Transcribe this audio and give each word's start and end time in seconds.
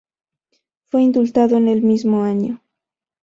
Fue 0.89 1.03
indultado 1.03 1.57
en 1.57 1.67
el 1.67 1.83
mismo 1.83 2.23
año. 2.23 2.59